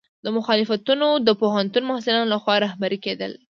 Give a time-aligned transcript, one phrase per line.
[0.23, 3.31] دا مخالفتونه د پوهنتون محصلینو لخوا رهبري کېدل.